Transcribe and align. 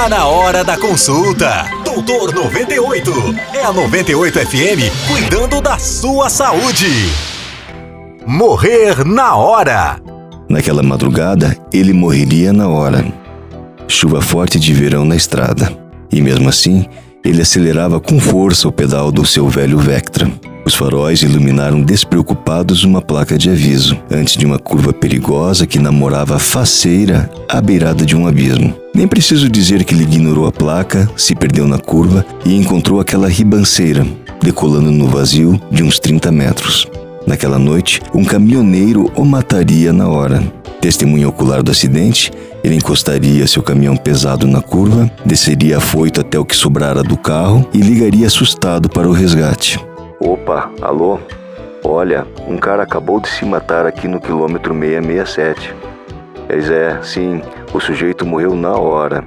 Tá 0.00 0.08
na 0.08 0.24
hora 0.24 0.64
da 0.64 0.78
consulta. 0.78 1.70
Doutor 1.84 2.32
98. 2.32 3.12
É 3.52 3.62
a 3.62 3.70
98 3.70 4.38
FM 4.46 5.06
cuidando 5.06 5.60
da 5.60 5.78
sua 5.78 6.30
saúde. 6.30 6.88
Morrer 8.26 9.04
na 9.04 9.36
hora. 9.36 10.00
Naquela 10.48 10.82
madrugada, 10.82 11.54
ele 11.70 11.92
morreria 11.92 12.50
na 12.50 12.66
hora. 12.66 13.04
Chuva 13.86 14.22
forte 14.22 14.58
de 14.58 14.72
verão 14.72 15.04
na 15.04 15.16
estrada. 15.16 15.70
E 16.10 16.22
mesmo 16.22 16.48
assim, 16.48 16.86
ele 17.22 17.42
acelerava 17.42 18.00
com 18.00 18.18
força 18.18 18.66
o 18.68 18.72
pedal 18.72 19.12
do 19.12 19.26
seu 19.26 19.50
velho 19.50 19.76
Vectra. 19.76 20.32
Os 20.64 20.74
faróis 20.74 21.22
iluminaram 21.22 21.82
despreocupados 21.82 22.84
uma 22.84 23.00
placa 23.00 23.38
de 23.38 23.50
aviso, 23.50 23.98
antes 24.10 24.36
de 24.36 24.44
uma 24.44 24.58
curva 24.58 24.92
perigosa 24.92 25.66
que 25.66 25.78
namorava 25.78 26.38
faceira 26.38 27.30
à 27.48 27.60
beirada 27.60 28.04
de 28.04 28.14
um 28.14 28.26
abismo. 28.26 28.74
Nem 28.94 29.08
preciso 29.08 29.48
dizer 29.48 29.84
que 29.84 29.94
ele 29.94 30.04
ignorou 30.04 30.46
a 30.46 30.52
placa, 30.52 31.10
se 31.16 31.34
perdeu 31.34 31.66
na 31.66 31.78
curva 31.78 32.24
e 32.44 32.54
encontrou 32.54 33.00
aquela 33.00 33.28
ribanceira, 33.28 34.06
decolando 34.42 34.90
no 34.90 35.08
vazio 35.08 35.60
de 35.70 35.82
uns 35.82 35.98
30 35.98 36.30
metros. 36.30 36.86
Naquela 37.26 37.58
noite, 37.58 38.00
um 38.14 38.24
caminhoneiro 38.24 39.10
o 39.16 39.24
mataria 39.24 39.92
na 39.92 40.08
hora. 40.08 40.42
Testemunha 40.80 41.28
ocular 41.28 41.62
do 41.62 41.70
acidente, 41.70 42.30
ele 42.64 42.76
encostaria 42.76 43.46
seu 43.46 43.62
caminhão 43.62 43.96
pesado 43.96 44.46
na 44.46 44.60
curva, 44.60 45.10
desceria 45.24 45.78
afoito 45.78 46.20
até 46.20 46.38
o 46.38 46.44
que 46.44 46.56
sobrara 46.56 47.02
do 47.02 47.16
carro 47.16 47.66
e 47.72 47.78
ligaria 47.78 48.26
assustado 48.26 48.88
para 48.88 49.08
o 49.08 49.12
resgate. 49.12 49.78
Opa, 50.20 50.70
alô? 50.82 51.18
Olha, 51.82 52.26
um 52.46 52.58
cara 52.58 52.82
acabou 52.82 53.18
de 53.20 53.28
se 53.30 53.42
matar 53.46 53.86
aqui 53.86 54.06
no 54.06 54.20
quilômetro 54.20 54.74
667. 54.74 55.74
Pois 56.46 56.68
é, 56.70 57.00
sim, 57.02 57.40
o 57.72 57.80
sujeito 57.80 58.26
morreu 58.26 58.54
na 58.54 58.74
hora. 58.74 59.24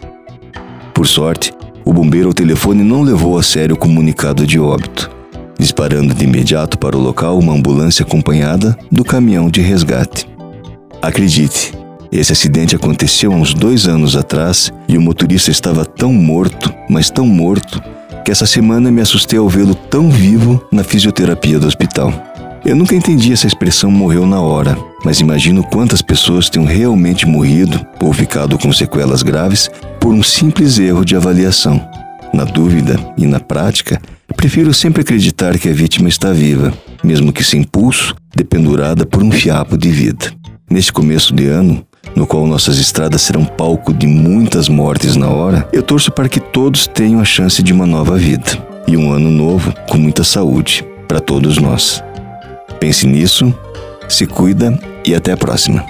Por 0.94 1.08
sorte, 1.08 1.52
o 1.84 1.92
bombeiro 1.92 2.28
ao 2.28 2.34
telefone 2.34 2.84
não 2.84 3.02
levou 3.02 3.40
a 3.40 3.42
sério 3.42 3.74
o 3.74 3.78
comunicado 3.78 4.46
de 4.46 4.60
óbito, 4.60 5.10
disparando 5.58 6.14
de 6.14 6.26
imediato 6.26 6.78
para 6.78 6.96
o 6.96 7.02
local 7.02 7.40
uma 7.40 7.54
ambulância 7.54 8.06
acompanhada 8.06 8.78
do 8.92 9.04
caminhão 9.04 9.50
de 9.50 9.62
resgate. 9.62 10.30
Acredite, 11.02 11.74
esse 12.12 12.34
acidente 12.34 12.76
aconteceu 12.76 13.34
há 13.34 13.36
uns 13.36 13.56
dois 13.56 13.88
anos 13.88 14.16
atrás 14.16 14.72
e 14.88 14.96
o 14.96 15.02
motorista 15.02 15.50
estava 15.50 15.86
tão 15.86 16.14
morto, 16.14 16.72
mas 16.88 17.10
tão 17.10 17.26
morto, 17.26 17.82
que 18.24 18.32
essa 18.32 18.46
semana 18.46 18.90
me 18.90 19.02
assustei 19.02 19.38
ao 19.38 19.50
vê-lo 19.50 19.76
tão 19.76 20.10
vivo 20.10 20.66
na 20.72 20.84
fisioterapia 20.84 21.60
do 21.60 21.68
hospital. 21.68 22.14
Eu 22.66 22.76
nunca 22.76 22.96
entendi 22.96 23.34
essa 23.34 23.46
expressão 23.46 23.92
morreu 23.92 24.26
na 24.26 24.40
hora, 24.40 24.78
mas 25.04 25.20
imagino 25.20 25.64
quantas 25.64 26.02
pessoas 26.02 26.50
tenham 26.50 26.66
realmente 26.66 27.28
morrido 27.28 27.86
ou 28.02 28.14
ficado 28.14 28.58
com 28.58 28.72
sequelas 28.72 29.22
graves 29.22 29.70
por 30.00 30.14
um 30.14 30.24
simples 30.24 30.80
erro 30.80 31.04
de 31.04 31.16
avaliação. 31.16 31.86
Na 32.34 32.46
dúvida 32.46 32.98
e 33.18 33.26
na 33.26 33.40
prática, 33.40 34.02
prefiro 34.38 34.74
sempre 34.74 35.02
acreditar 35.02 35.60
que 35.60 35.68
a 35.68 35.74
vítima 35.74 36.08
está 36.08 36.32
viva, 36.32 36.74
mesmo 37.04 37.34
que 37.34 37.44
sem 37.44 37.64
pulso, 37.64 38.16
dependurada 38.34 39.06
por 39.06 39.22
um 39.22 39.32
fiapo 39.32 39.78
de 39.78 39.90
vida. 39.90 40.32
Neste 40.72 40.94
começo 40.94 41.34
de 41.36 41.46
ano, 41.48 41.86
no 42.16 42.28
qual 42.28 42.48
nossas 42.48 42.78
estradas 42.78 43.22
serão 43.22 43.46
palco 43.46 43.94
de 43.94 44.08
muitas 44.08 44.70
mortes 44.70 45.16
na 45.16 45.30
hora, 45.30 45.68
eu 45.72 45.82
torço 45.82 46.12
para 46.12 46.30
que 46.30 46.40
todos 46.40 46.88
tenham 46.88 47.20
a 47.20 47.26
chance 47.26 47.64
de 47.64 47.74
uma 47.74 47.86
nova 47.86 48.18
vida 48.18 48.58
e 48.88 48.98
um 48.98 49.12
ano 49.12 49.30
novo 49.30 49.74
com 49.90 49.98
muita 49.98 50.24
saúde 50.24 50.86
para 51.08 51.20
todos 51.20 51.58
nós. 51.58 52.04
Pense 52.80 53.08
nisso, 53.08 53.54
se 54.08 54.26
cuida 54.26 54.78
e 55.06 55.16
até 55.16 55.32
a 55.32 55.38
próxima. 55.38 55.86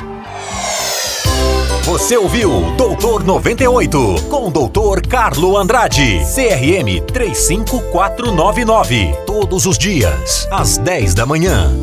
Você 1.84 2.18
ouviu 2.18 2.74
Doutor 2.78 3.26
98 3.26 4.16
com 4.30 4.48
o 4.48 4.52
Doutor 4.52 5.06
Carlo 5.06 5.58
Andrade, 5.58 6.22
CRM 6.34 7.02
35499, 7.12 9.14
todos 9.26 9.66
os 9.66 9.78
dias 9.78 10.48
às 10.50 10.78
10 10.78 11.14
da 11.14 11.26
manhã. 11.26 11.74